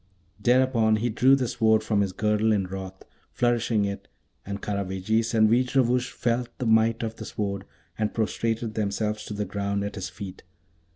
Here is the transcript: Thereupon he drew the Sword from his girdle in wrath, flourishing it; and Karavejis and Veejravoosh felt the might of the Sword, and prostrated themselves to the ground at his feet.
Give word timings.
Thereupon 0.39 0.95
he 0.95 1.11
drew 1.11 1.35
the 1.35 1.47
Sword 1.47 1.83
from 1.83 2.01
his 2.01 2.11
girdle 2.11 2.51
in 2.51 2.65
wrath, 2.65 3.03
flourishing 3.33 3.85
it; 3.85 4.07
and 4.43 4.59
Karavejis 4.59 5.35
and 5.35 5.47
Veejravoosh 5.47 6.09
felt 6.11 6.49
the 6.57 6.65
might 6.65 7.03
of 7.03 7.17
the 7.17 7.25
Sword, 7.25 7.65
and 7.99 8.11
prostrated 8.11 8.73
themselves 8.73 9.23
to 9.25 9.35
the 9.35 9.45
ground 9.45 9.83
at 9.83 9.93
his 9.93 10.09
feet. 10.09 10.41